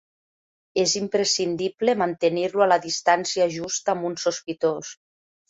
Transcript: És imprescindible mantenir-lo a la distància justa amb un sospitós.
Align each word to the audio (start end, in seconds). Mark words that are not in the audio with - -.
És 0.83 0.95
imprescindible 0.99 1.95
mantenir-lo 2.03 2.65
a 2.67 2.69
la 2.73 2.79
distància 2.87 3.47
justa 3.59 3.95
amb 3.95 4.09
un 4.11 4.19
sospitós. 4.27 4.97